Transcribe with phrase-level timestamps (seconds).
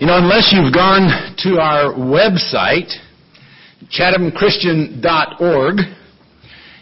[0.00, 2.88] You know, unless you've gone to our website,
[3.92, 5.76] chathamchristian.org,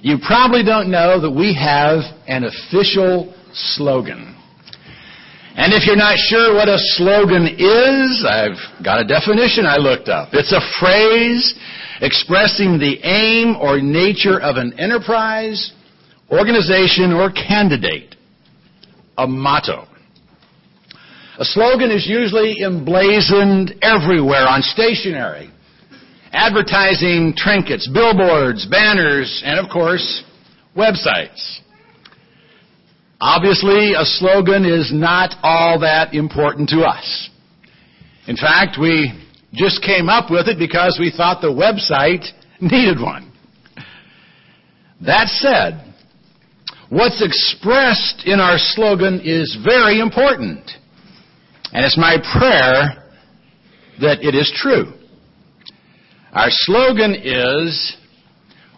[0.02, 1.98] you probably don't know that we have
[2.28, 4.36] an official slogan.
[5.56, 10.08] And if you're not sure what a slogan is, I've got a definition I looked
[10.08, 10.28] up.
[10.32, 11.58] It's a phrase
[12.00, 15.72] expressing the aim or nature of an enterprise,
[16.30, 18.14] organization, or candidate.
[19.16, 19.87] A motto.
[21.38, 25.50] A slogan is usually emblazoned everywhere on stationery,
[26.32, 30.24] advertising trinkets, billboards, banners, and of course,
[30.76, 31.60] websites.
[33.20, 37.30] Obviously, a slogan is not all that important to us.
[38.26, 39.12] In fact, we
[39.52, 42.26] just came up with it because we thought the website
[42.60, 43.32] needed one.
[45.06, 45.94] That said,
[46.88, 50.68] what's expressed in our slogan is very important.
[51.72, 53.04] And it's my prayer
[54.00, 54.92] that it is true.
[56.32, 57.96] Our slogan is,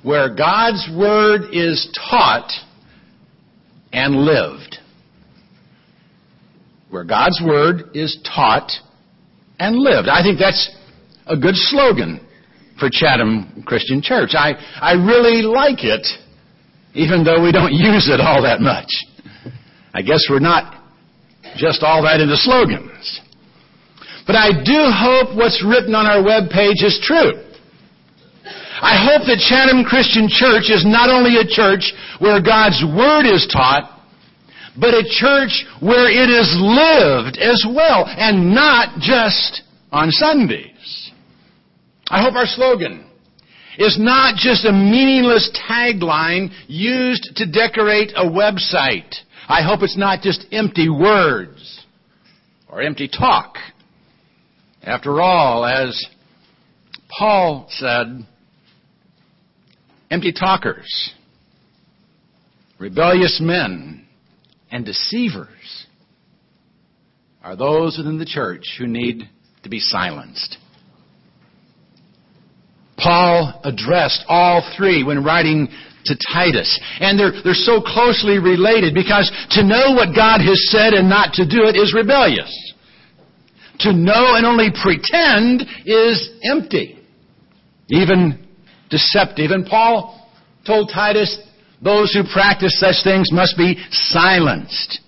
[0.03, 2.51] where God's Word is taught
[3.93, 4.79] and lived.
[6.91, 8.71] Where God's Word is taught
[9.59, 10.09] and lived.
[10.09, 10.75] I think that's
[11.27, 12.27] a good slogan
[12.79, 14.31] for Chatham Christian Church.
[14.33, 16.07] I, I really like it,
[16.95, 18.89] even though we don't use it all that much.
[19.93, 20.80] I guess we're not
[21.57, 23.21] just all that into slogans.
[24.27, 27.51] But I do hope what's written on our web page is true.
[28.81, 33.47] I hope that Chatham Christian Church is not only a church where God's Word is
[33.51, 34.01] taught,
[34.79, 41.13] but a church where it is lived as well, and not just on Sundays.
[42.09, 43.05] I hope our slogan
[43.79, 49.15] is not just a meaningless tagline used to decorate a website.
[49.51, 51.85] I hope it's not just empty words
[52.69, 53.57] or empty talk.
[54.81, 56.01] After all, as
[57.09, 58.25] Paul said,
[60.09, 61.15] empty talkers,
[62.79, 64.07] rebellious men,
[64.71, 65.87] and deceivers
[67.43, 69.29] are those within the church who need
[69.65, 70.59] to be silenced.
[72.97, 75.71] Paul addressed all three when writing
[76.05, 76.79] to Titus.
[77.01, 81.35] And they're, they're so closely related because to know what God has said and not
[81.35, 82.51] to do it is rebellious.
[83.81, 86.99] To know and only pretend is empty,
[87.89, 88.47] even
[88.91, 89.51] deceptive.
[89.53, 90.29] And Paul
[90.67, 91.39] told Titus,
[91.83, 95.01] those who practice such things must be silenced.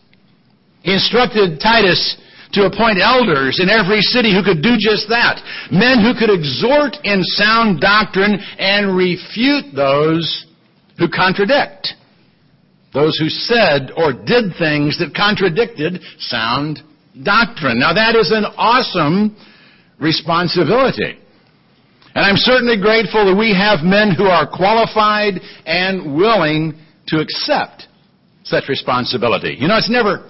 [0.83, 2.17] He instructed Titus
[2.53, 5.41] to appoint elders in every city who could do just that.
[5.71, 10.47] Men who could exhort in sound doctrine and refute those
[10.99, 11.95] who contradict.
[12.93, 16.81] Those who said or did things that contradicted sound
[17.25, 17.81] doctrine.
[17.81, 19.37] Now that is an awesome
[19.99, 21.19] responsibility.
[22.15, 26.75] And I'm certainly grateful that we have men who are qualified and willing
[27.09, 27.89] to accept
[28.45, 29.57] such responsibility.
[29.59, 30.29] You know, it's never,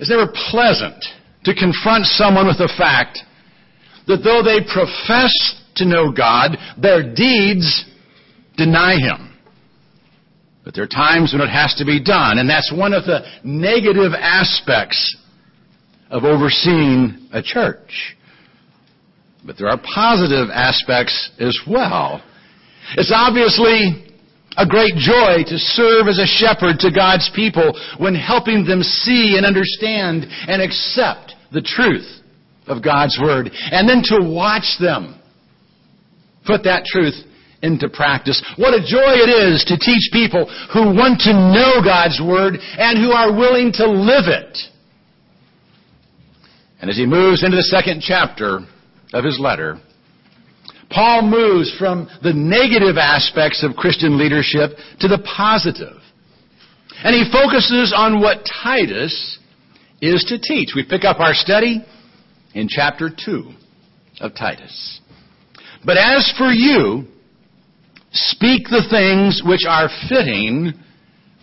[0.00, 1.04] it's never pleasant
[1.44, 3.18] to confront someone with the fact
[4.06, 5.32] that though they profess
[5.76, 7.84] to know God, their deeds
[8.56, 9.25] deny Him.
[10.66, 13.20] But there are times when it has to be done, and that's one of the
[13.44, 15.16] negative aspects
[16.10, 18.16] of overseeing a church.
[19.46, 22.20] But there are positive aspects as well.
[22.96, 24.10] It's obviously
[24.58, 29.36] a great joy to serve as a shepherd to God's people when helping them see
[29.36, 32.10] and understand and accept the truth
[32.66, 33.50] of God's Word.
[33.54, 35.20] And then to watch them
[36.44, 37.14] put that truth
[37.62, 38.42] into practice.
[38.56, 42.98] What a joy it is to teach people who want to know God's Word and
[42.98, 44.58] who are willing to live it.
[46.80, 48.60] And as he moves into the second chapter
[49.12, 49.78] of his letter,
[50.90, 55.96] Paul moves from the negative aspects of Christian leadership to the positive.
[57.02, 59.38] And he focuses on what Titus
[60.00, 60.70] is to teach.
[60.74, 61.84] We pick up our study
[62.54, 63.50] in chapter 2
[64.20, 65.00] of Titus.
[65.84, 67.06] But as for you,
[68.16, 70.72] Speak the things which are fitting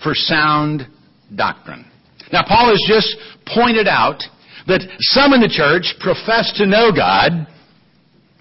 [0.01, 0.87] for sound
[1.35, 1.85] doctrine.
[2.31, 3.15] Now, Paul has just
[3.45, 4.23] pointed out
[4.65, 4.81] that
[5.13, 7.45] some in the church profess to know God,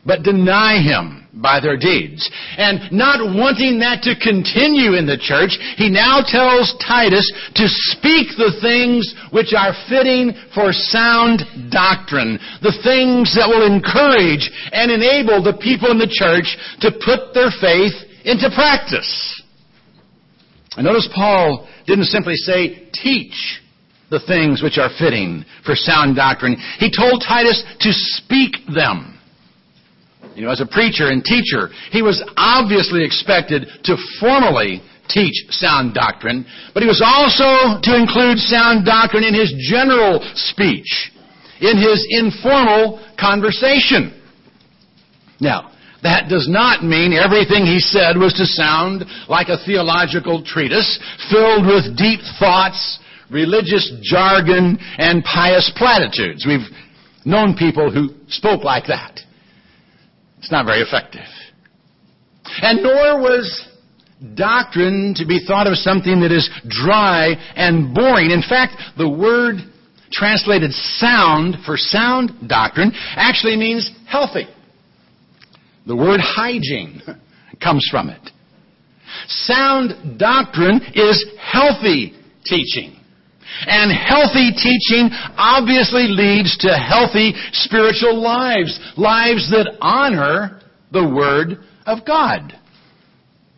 [0.06, 2.24] but deny Him by their deeds.
[2.56, 7.24] And not wanting that to continue in the church, he now tells Titus
[7.56, 12.36] to speak the things which are fitting for sound doctrine.
[12.60, 17.52] The things that will encourage and enable the people in the church to put their
[17.60, 19.42] faith into practice.
[20.76, 23.60] And notice Paul didn't simply say, teach
[24.10, 26.56] the things which are fitting for sound doctrine.
[26.78, 29.18] He told Titus to speak them.
[30.34, 35.94] You know, as a preacher and teacher, he was obviously expected to formally teach sound
[35.94, 41.12] doctrine, but he was also to include sound doctrine in his general speech,
[41.60, 44.18] in his informal conversation.
[45.40, 50.98] Now, that does not mean everything he said was to sound like a theological treatise
[51.30, 52.98] filled with deep thoughts,
[53.30, 56.44] religious jargon, and pious platitudes.
[56.46, 56.66] We've
[57.24, 59.20] known people who spoke like that.
[60.38, 61.28] It's not very effective.
[62.60, 63.68] And nor was
[64.34, 68.30] doctrine to be thought of something that is dry and boring.
[68.30, 69.56] In fact, the word
[70.10, 74.46] translated sound for sound doctrine actually means healthy.
[75.86, 77.02] The word hygiene
[77.62, 78.30] comes from it.
[79.26, 82.14] Sound doctrine is healthy
[82.44, 82.96] teaching.
[83.66, 92.06] And healthy teaching obviously leads to healthy spiritual lives, lives that honor the Word of
[92.06, 92.58] God.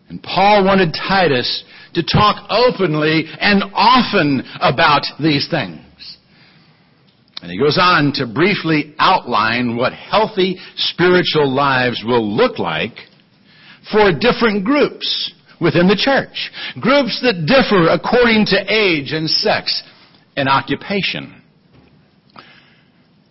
[0.09, 5.84] And Paul wanted Titus to talk openly and often about these things.
[7.45, 12.95] And he goes on to briefly outline what healthy spiritual lives will look like
[13.93, 15.31] for different groups
[15.61, 16.51] within the church.
[16.81, 19.83] Groups that differ according to age and sex
[20.39, 21.43] and occupation.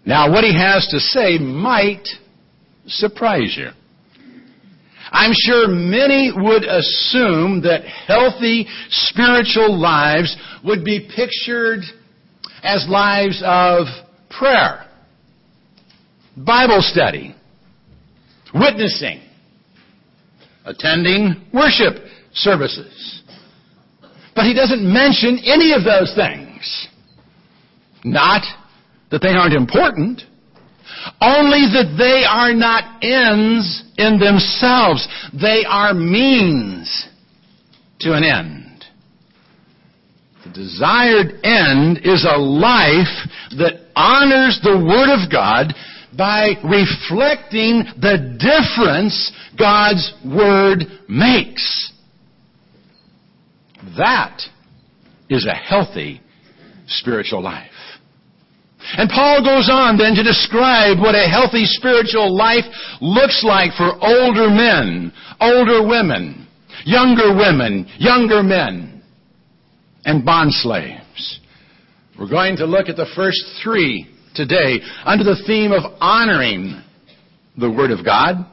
[0.06, 2.08] Now, what he has to say might
[2.86, 3.70] surprise you.
[5.12, 11.80] I'm sure many would assume that healthy spiritual lives would be pictured
[12.64, 13.88] as lives of
[14.38, 14.86] prayer,
[16.36, 17.36] Bible study,
[18.54, 19.22] witnessing,
[20.66, 21.96] attending worship
[22.34, 23.24] services.
[24.36, 26.88] But he doesn't mention any of those things.
[28.04, 28.42] Not
[29.12, 30.24] that they aren't important,
[31.22, 35.08] only that they are not ends in themselves.
[35.40, 37.08] They are means
[38.00, 38.63] to an end.
[40.54, 43.16] Desired end is a life
[43.58, 45.74] that honors the Word of God
[46.16, 51.92] by reflecting the difference God's Word makes.
[53.98, 54.42] That
[55.30, 56.22] is a healthy
[56.88, 57.72] spiritual life.
[58.98, 62.66] And Paul goes on then to describe what a healthy spiritual life
[63.02, 66.48] looks like for older men, older women,
[66.86, 68.93] younger women, younger men,
[70.06, 71.40] and bond slaves.
[72.18, 76.82] We're going to look at the first three today under the theme of honoring
[77.58, 78.46] the Word of God,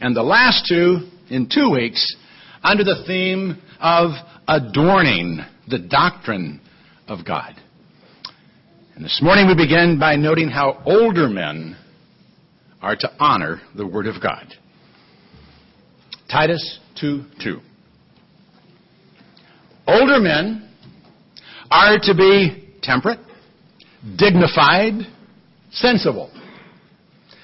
[0.00, 2.16] and the last two in two weeks
[2.62, 4.10] under the theme of
[4.46, 6.60] adorning the doctrine
[7.08, 7.54] of God.
[8.94, 11.76] And this morning we begin by noting how older men
[12.80, 14.46] are to honor the Word of God.
[16.30, 17.60] Titus 2 2.
[19.86, 20.70] Older men
[21.74, 23.18] are to be temperate,
[24.16, 24.94] dignified,
[25.72, 26.30] sensible,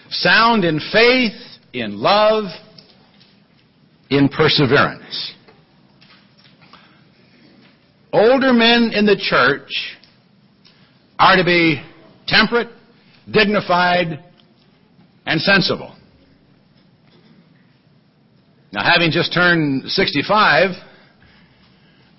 [0.09, 1.33] sound in faith,
[1.73, 2.45] in love,
[4.09, 5.35] in perseverance.
[8.13, 9.99] Older men in the church
[11.19, 11.83] are to be
[12.29, 12.69] temperate,
[13.33, 14.23] dignified,
[15.27, 15.97] and sensible.
[18.71, 20.71] Now, having just turned 65,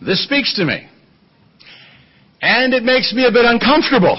[0.01, 0.90] this speaks to me.
[2.41, 4.17] And it makes me a bit uncomfortable.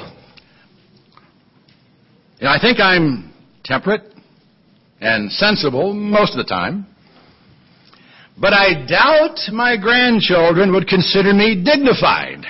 [2.39, 3.33] You know, I think I'm
[3.65, 4.03] temperate
[5.01, 6.87] and sensible most of the time.
[8.39, 12.45] But I doubt my grandchildren would consider me dignified.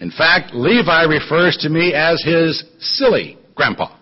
[0.00, 3.96] In fact, Levi refers to me as his silly grandpa.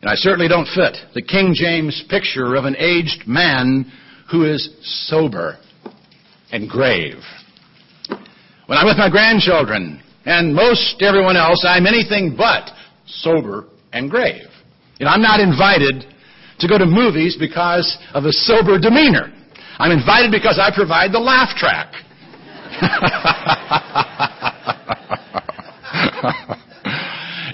[0.00, 3.90] And I certainly don't fit the King James picture of an aged man
[4.30, 5.58] who is sober
[6.50, 7.16] and grave.
[8.66, 12.70] When I'm with my grandchildren and most everyone else, I'm anything but
[13.06, 14.48] sober and grave.
[14.98, 16.04] You know, I'm not invited
[16.58, 19.32] to go to movies because of a sober demeanor.
[19.78, 21.92] I'm invited because I provide the laugh track.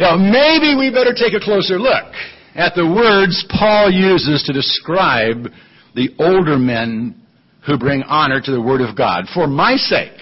[0.00, 2.14] now, maybe we better take a closer look
[2.54, 5.48] at the words Paul uses to describe
[5.94, 7.20] the older men
[7.66, 10.18] who bring honor to the Word of God for my sake,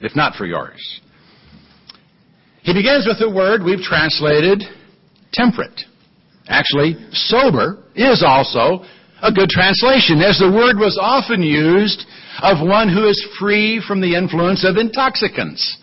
[0.00, 1.00] if not for yours.
[2.62, 4.62] He begins with the word we've translated
[5.32, 5.82] temperate.
[6.48, 8.84] Actually, sober is also
[9.22, 12.04] a good translation, as the word was often used
[12.42, 15.78] of one who is free from the influence of intoxicants,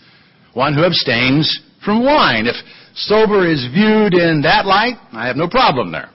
[0.53, 2.46] one who abstains from wine.
[2.48, 2.55] If
[2.96, 6.10] sober is viewed in that light, I have no problem there.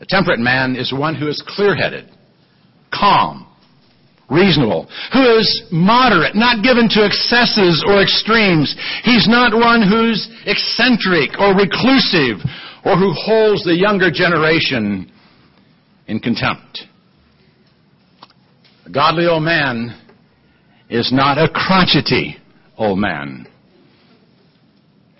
[0.00, 2.10] A temperate man is one who is clear-headed,
[2.92, 3.46] calm,
[4.32, 8.74] reasonable, who is moderate, not given to excesses or extremes.
[9.04, 12.40] He's not one who's eccentric or reclusive
[12.84, 15.12] or who holds the younger generation
[16.08, 16.86] in contempt.
[18.86, 19.98] A godly old man
[20.88, 22.36] is not a crotchety
[22.76, 23.46] old man.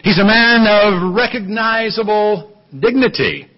[0.02, 3.48] He's a man of recognizable dignity.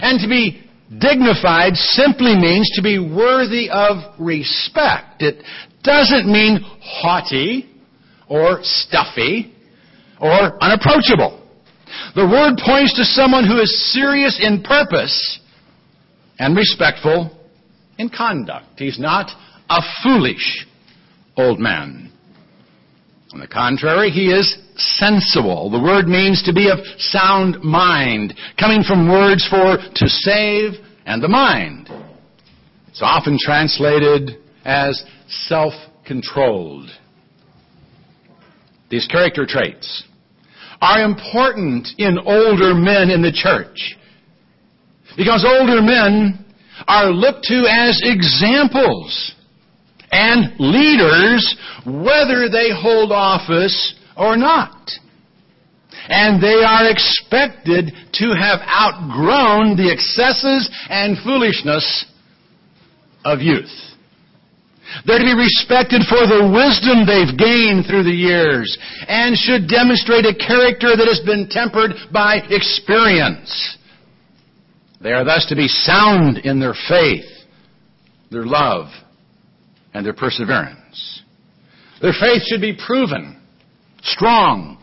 [0.00, 0.63] And to be
[0.98, 5.22] dignified simply means to be worthy of respect.
[5.22, 5.42] It
[5.82, 7.70] doesn't mean haughty
[8.28, 9.54] or stuffy
[10.20, 11.40] or unapproachable.
[12.14, 15.40] The word points to someone who is serious in purpose
[16.38, 17.38] and respectful
[17.98, 18.66] in conduct.
[18.76, 19.30] He's not
[19.68, 20.66] a foolish
[21.36, 22.10] old man.
[23.32, 25.70] On the contrary, he is sensible.
[25.70, 30.74] The word means to be of sound mind, coming from words for to save
[31.06, 31.88] and the mind.
[32.88, 36.90] It's often translated as self-controlled.
[38.90, 40.04] These character traits
[40.80, 43.96] are important in older men in the church.
[45.16, 46.44] Because older men
[46.86, 49.34] are looked to as examples
[50.10, 51.56] and leaders
[51.86, 54.90] whether they hold office or not.
[56.08, 62.06] And they are expected to have outgrown the excesses and foolishness
[63.24, 63.72] of youth.
[65.06, 68.76] They're to be respected for the wisdom they've gained through the years
[69.08, 73.78] and should demonstrate a character that has been tempered by experience.
[75.00, 77.26] They are thus to be sound in their faith,
[78.30, 78.86] their love,
[79.92, 81.22] and their perseverance.
[82.00, 83.40] Their faith should be proven,
[84.02, 84.78] strong,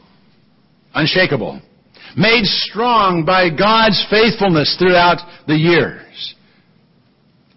[0.94, 1.62] unshakable,
[2.18, 6.36] made strong by God's faithfulness throughout the years.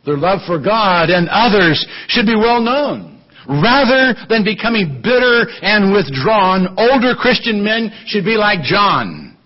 [0.05, 3.23] Their love for God and others should be well known.
[3.49, 9.37] Rather than becoming bitter and withdrawn, older Christian men should be like John,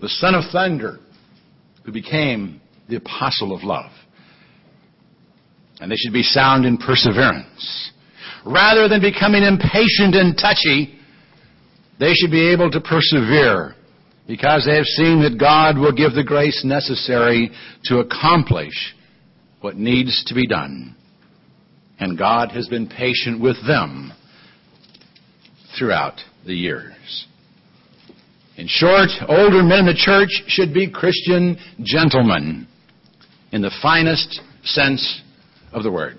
[0.00, 0.98] the son of thunder,
[1.84, 3.90] who became the apostle of love.
[5.80, 7.90] And they should be sound in perseverance.
[8.44, 10.98] Rather than becoming impatient and touchy,
[12.02, 13.76] they should be able to persevere
[14.26, 17.52] because they have seen that God will give the grace necessary
[17.84, 18.96] to accomplish
[19.60, 20.96] what needs to be done.
[22.00, 24.12] And God has been patient with them
[25.78, 27.28] throughout the years.
[28.56, 32.66] In short, older men in the church should be Christian gentlemen
[33.52, 35.22] in the finest sense
[35.72, 36.18] of the word.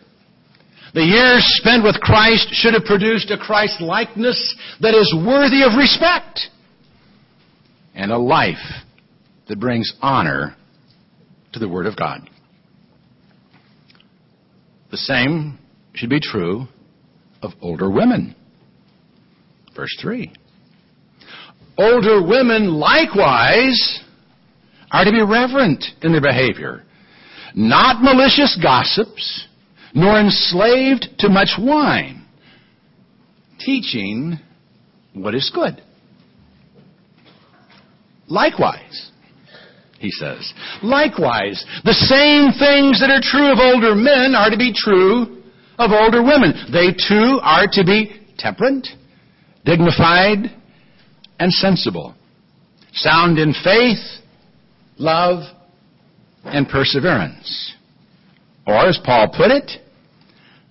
[0.94, 5.76] The years spent with Christ should have produced a Christ likeness that is worthy of
[5.76, 6.42] respect
[7.96, 8.58] and a life
[9.48, 10.56] that brings honor
[11.54, 12.30] to the Word of God.
[14.92, 15.58] The same
[15.96, 16.68] should be true
[17.42, 18.36] of older women.
[19.76, 20.32] Verse 3.
[21.78, 24.00] Older women likewise
[24.92, 26.84] are to be reverent in their behavior,
[27.56, 29.48] not malicious gossips,
[29.94, 32.26] nor enslaved to much wine,
[33.60, 34.40] teaching
[35.14, 35.82] what is good.
[38.28, 39.12] Likewise,
[40.00, 44.74] he says, likewise, the same things that are true of older men are to be
[44.76, 45.44] true
[45.78, 46.54] of older women.
[46.72, 48.88] They too are to be temperate,
[49.66, 50.52] dignified,
[51.40, 52.16] and sensible,
[52.94, 54.00] sound in faith,
[54.98, 55.44] love,
[56.44, 57.74] and perseverance.
[58.66, 59.83] Or, as Paul put it,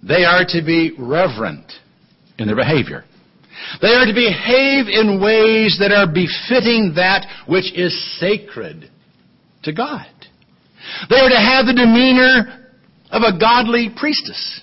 [0.03, 1.71] they are to be reverent
[2.39, 3.05] in their behavior.
[3.81, 8.91] They are to behave in ways that are befitting that which is sacred
[9.63, 10.07] to God.
[11.09, 12.69] They are to have the demeanor
[13.11, 14.61] of a godly priestess.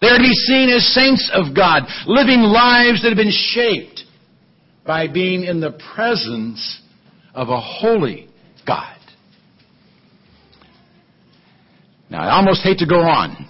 [0.00, 4.02] They are to be seen as saints of God, living lives that have been shaped
[4.84, 6.82] by being in the presence
[7.34, 8.28] of a holy
[8.66, 8.98] God.
[12.10, 13.48] Now, I almost hate to go on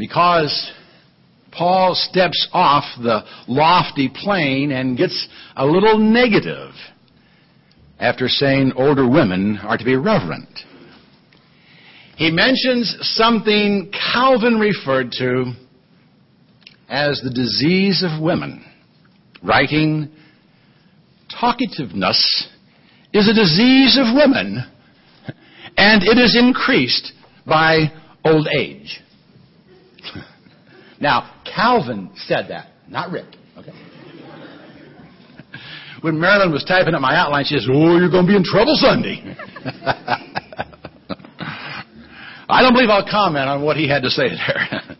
[0.00, 0.72] because
[1.52, 6.70] Paul steps off the lofty plane and gets a little negative
[7.98, 10.48] after saying older women are to be reverent.
[12.16, 15.52] He mentions something Calvin referred to
[16.88, 18.64] as the disease of women,
[19.42, 20.10] writing,
[21.30, 22.48] Talkativeness
[23.12, 24.64] is a disease of women,
[25.76, 27.12] and it is increased
[27.46, 27.92] by
[28.24, 29.00] old age.
[31.00, 33.72] Now, Calvin said that, not Rick, Okay.
[36.02, 38.44] When Marilyn was typing up my outline, she says, Oh, you're going to be in
[38.44, 39.20] trouble Sunday.
[42.48, 44.80] I don't believe I'll comment on what he had to say there.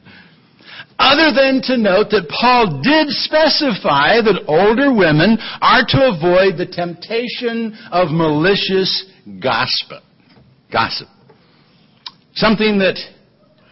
[0.98, 6.66] Other than to note that Paul did specify that older women are to avoid the
[6.70, 9.10] temptation of malicious
[9.42, 10.04] gossip.
[10.70, 11.08] Gossip.
[12.34, 12.98] Something that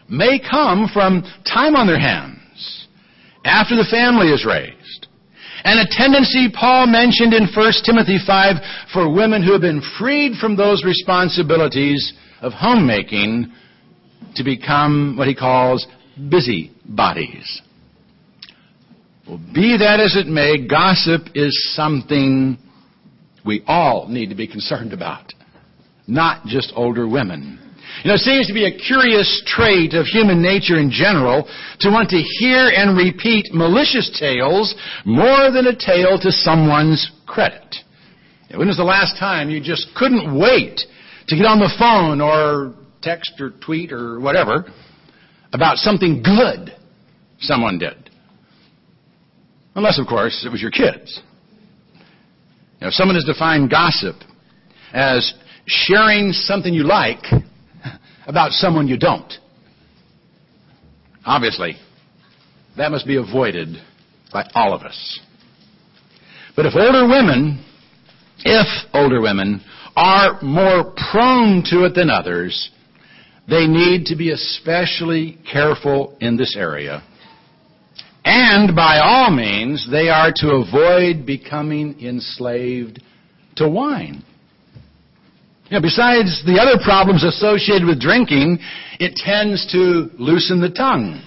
[0.09, 2.87] may come from time on their hands
[3.45, 5.07] after the family is raised.
[5.65, 8.57] And a tendency Paul mentioned in 1 Timothy 5
[8.93, 13.53] for women who have been freed from those responsibilities of homemaking
[14.37, 15.87] to become what he calls
[16.31, 17.63] busy bodies.
[19.29, 22.57] Well, be that as it may, gossip is something
[23.45, 25.33] we all need to be concerned about,
[26.07, 27.68] not just older women.
[28.05, 31.49] You know, it seems to be a curious trait of human nature in general
[31.81, 34.75] to want to hear and repeat malicious tales
[35.05, 37.77] more than a tale to someone's credit.
[38.55, 40.81] When was the last time you just couldn't wait
[41.27, 44.73] to get on the phone or text or tweet or whatever
[45.53, 46.73] about something good
[47.41, 48.11] someone did?
[49.75, 51.21] Unless, of course, it was your kids.
[52.81, 54.17] You know, someone has defined gossip
[54.93, 55.35] as
[55.67, 57.25] sharing something you like
[58.29, 59.33] about someone you don't.
[61.25, 61.77] Obviously,
[62.77, 63.69] that must be avoided
[64.33, 65.21] by all of us.
[66.55, 67.65] But if older women,
[68.41, 69.63] if older women
[69.97, 72.71] are more prone to it than others,
[73.49, 77.03] they need to be especially careful in this area.
[78.25, 83.03] And by all means, they are to avoid becoming enslaved
[83.57, 84.23] to wine.
[85.71, 88.59] You know, besides the other problems associated with drinking,
[88.99, 91.23] it tends to loosen the tongue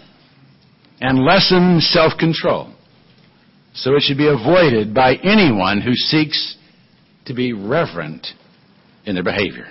[1.00, 2.74] and lessen self-control.
[3.74, 6.58] So it should be avoided by anyone who seeks
[7.26, 8.28] to be reverent
[9.06, 9.68] in their behavior.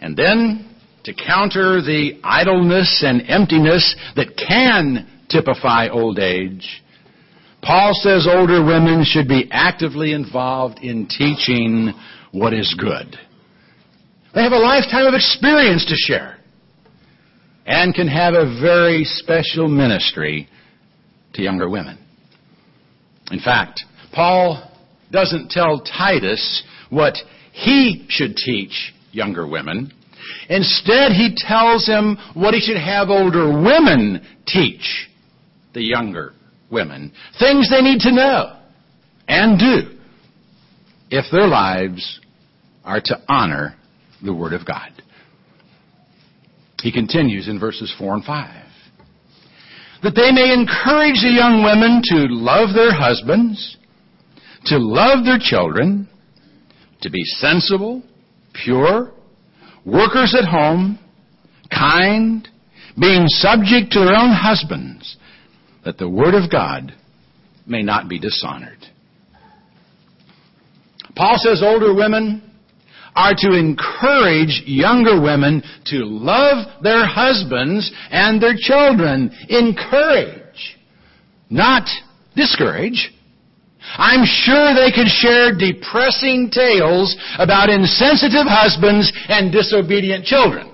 [0.00, 6.82] And then, to counter the idleness and emptiness that can typify old age,
[7.62, 11.92] Paul says older women should be actively involved in teaching
[12.32, 13.16] what is good.
[14.34, 16.38] They have a lifetime of experience to share
[17.66, 20.48] and can have a very special ministry
[21.34, 21.98] to younger women.
[23.30, 24.70] In fact, Paul
[25.10, 27.14] doesn't tell Titus what
[27.52, 29.92] he should teach younger women.
[30.48, 35.08] Instead, he tells him what he should have older women teach
[35.74, 36.32] the younger
[36.70, 37.12] women.
[37.38, 38.58] Things they need to know
[39.28, 39.98] and do
[41.12, 42.20] if their lives
[42.84, 43.76] are to honor
[44.24, 44.90] the Word of God.
[46.80, 48.66] He continues in verses 4 and 5.
[50.02, 53.76] That they may encourage the young women to love their husbands,
[54.64, 56.08] to love their children,
[57.02, 58.02] to be sensible,
[58.64, 59.12] pure,
[59.84, 60.98] workers at home,
[61.70, 62.48] kind,
[62.98, 65.18] being subject to their own husbands,
[65.84, 66.94] that the Word of God
[67.66, 68.81] may not be dishonored.
[71.14, 72.42] Paul says older women
[73.14, 79.30] are to encourage younger women to love their husbands and their children.
[79.48, 80.78] Encourage,
[81.50, 81.88] not
[82.34, 83.12] discourage.
[83.82, 90.72] I'm sure they could share depressing tales about insensitive husbands and disobedient children.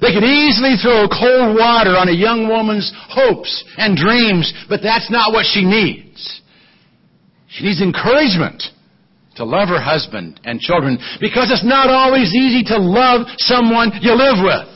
[0.00, 5.10] They could easily throw cold water on a young woman's hopes and dreams, but that's
[5.10, 6.40] not what she needs.
[7.48, 8.64] She needs encouragement
[9.36, 14.14] to love her husband and children because it's not always easy to love someone you
[14.14, 14.68] live with.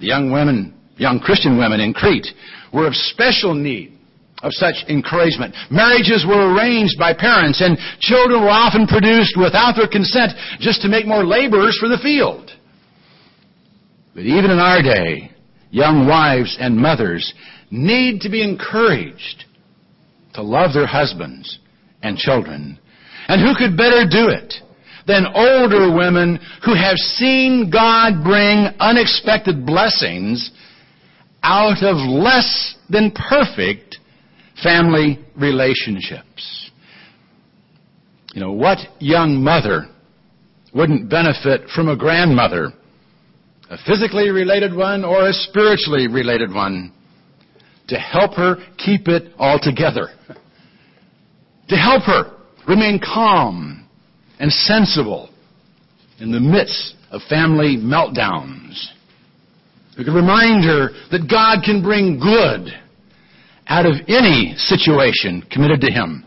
[0.00, 2.28] The young women, young Christian women in Crete
[2.72, 3.92] were of special need
[4.42, 5.54] of such encouragement.
[5.70, 10.88] Marriages were arranged by parents and children were often produced without their consent just to
[10.88, 12.50] make more laborers for the field.
[14.14, 15.30] But even in our day,
[15.70, 17.32] young wives and mothers
[17.70, 19.44] need to be encouraged
[20.34, 21.58] to love their husbands
[22.06, 22.78] and children.
[23.28, 24.54] And who could better do it
[25.06, 30.50] than older women who have seen God bring unexpected blessings
[31.42, 33.98] out of less than perfect
[34.62, 36.70] family relationships?
[38.32, 39.86] You know, what young mother
[40.74, 42.72] wouldn't benefit from a grandmother,
[43.70, 46.92] a physically related one or a spiritually related one,
[47.88, 50.10] to help her keep it all together?
[51.68, 52.32] to help her
[52.68, 53.86] remain calm
[54.38, 55.30] and sensible
[56.20, 58.88] in the midst of family meltdowns.
[59.96, 62.72] We remind her that God can bring good
[63.66, 66.24] out of any situation committed to Him,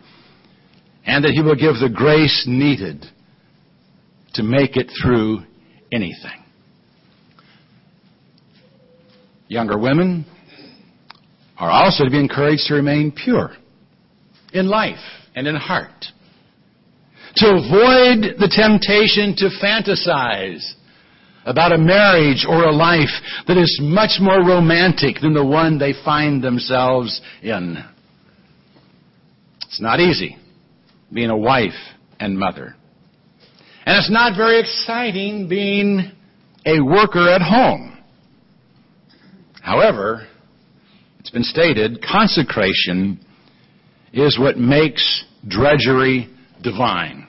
[1.05, 3.05] and that He will give the grace needed
[4.33, 5.43] to make it through
[5.91, 6.43] anything.
[9.47, 10.25] Younger women
[11.57, 13.51] are also to be encouraged to remain pure
[14.53, 14.99] in life
[15.35, 16.05] and in heart.
[17.35, 20.73] To avoid the temptation to fantasize
[21.45, 23.09] about a marriage or a life
[23.47, 27.77] that is much more romantic than the one they find themselves in.
[29.67, 30.37] It's not easy
[31.13, 31.71] being a wife
[32.19, 32.75] and mother.
[33.85, 36.11] And it's not very exciting being
[36.65, 37.97] a worker at home.
[39.61, 40.27] However,
[41.19, 43.25] it's been stated, consecration
[44.13, 46.29] is what makes drudgery
[46.61, 47.27] divine.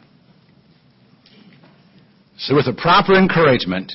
[2.38, 3.92] So with a proper encouragement,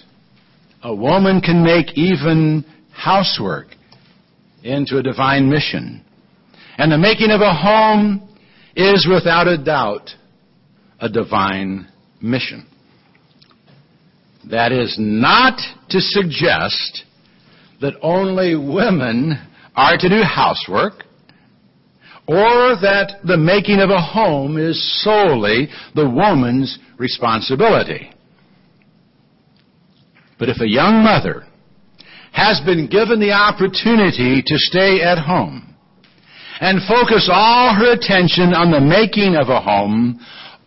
[0.83, 3.67] a woman can make even housework
[4.63, 6.03] into a divine mission.
[6.77, 8.29] And the making of a home
[8.75, 10.11] is without a doubt
[10.99, 11.87] a divine
[12.21, 12.67] mission.
[14.49, 17.03] That is not to suggest
[17.81, 19.39] that only women
[19.75, 21.04] are to do housework
[22.27, 28.11] or that the making of a home is solely the woman's responsibility.
[30.39, 31.45] But if a young mother
[32.31, 35.75] has been given the opportunity to stay at home
[36.59, 40.19] and focus all her attention on the making of a home,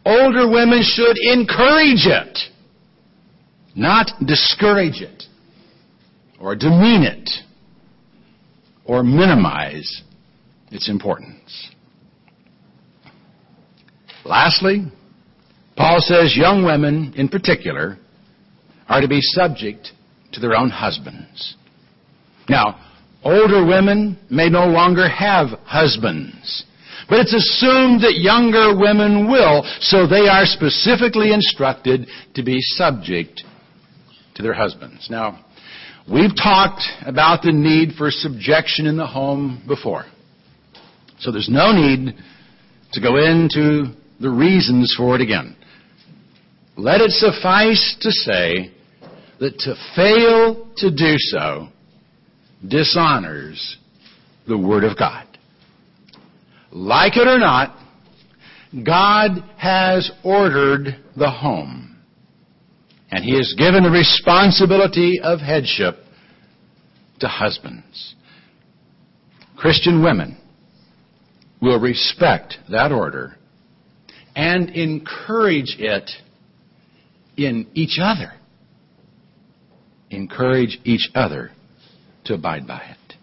[0.06, 2.38] older women should encourage it,
[3.74, 5.24] not discourage it,
[6.40, 7.30] or demean it,
[8.84, 10.02] or minimize
[10.70, 11.70] its importance.
[14.24, 14.84] Lastly,
[15.76, 17.98] Paul says young women in particular
[18.88, 19.92] are to be subject
[20.32, 21.56] to their own husbands.
[22.48, 22.80] Now,
[23.22, 26.64] older women may no longer have husbands.
[27.08, 33.44] But it's assumed that younger women will, so they are specifically instructed to be subject
[34.34, 35.08] to their husbands.
[35.10, 35.44] Now,
[36.10, 40.04] we've talked about the need for subjection in the home before.
[41.20, 42.14] So there's no need
[42.92, 45.56] to go into the reasons for it again.
[46.76, 48.72] Let it suffice to say
[49.40, 51.68] that to fail to do so
[52.66, 53.78] dishonors
[54.46, 55.26] the Word of God.
[56.70, 57.76] Like it or not,
[58.84, 61.96] God has ordered the home.
[63.10, 65.96] And He has given the responsibility of headship
[67.20, 68.14] to husbands.
[69.56, 70.37] Christian women
[71.60, 73.36] will respect that order
[74.36, 76.10] and encourage it
[77.36, 78.32] in each other.
[80.10, 81.50] Encourage each other
[82.24, 83.14] to abide by it.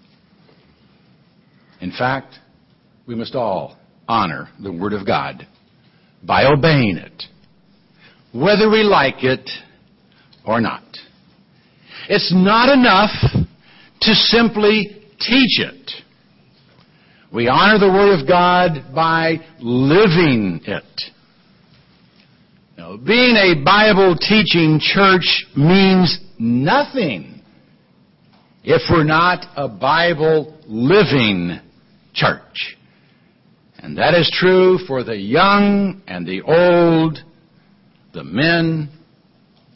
[1.81, 2.35] In fact,
[3.07, 5.47] we must all honor the Word of God
[6.23, 7.23] by obeying it,
[8.33, 9.49] whether we like it
[10.45, 10.83] or not.
[12.09, 13.11] It's not enough
[14.01, 15.91] to simply teach it.
[17.35, 21.01] We honor the Word of God by living it.
[22.77, 27.41] Now, being a Bible teaching church means nothing
[28.63, 31.59] if we're not a Bible living
[32.13, 32.77] church.
[33.79, 37.19] And that is true for the young and the old,
[38.13, 38.89] the men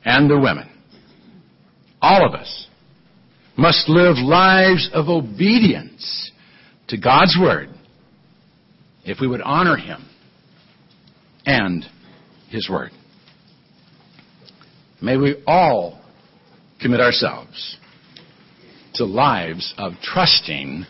[0.05, 0.69] and the women.
[2.01, 2.67] All of us
[3.57, 6.31] must live lives of obedience
[6.89, 7.69] to God's Word
[9.03, 10.07] if we would honor Him
[11.45, 11.85] and
[12.49, 12.91] His Word.
[15.01, 16.01] May we all
[16.81, 17.77] commit ourselves
[18.95, 20.85] to lives of trusting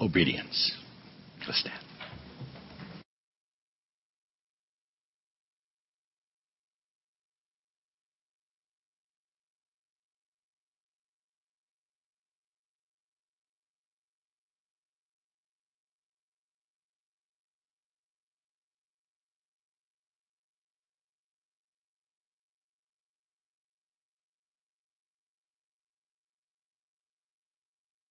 [0.00, 0.72] obedience.
[1.46, 1.81] Let's stand.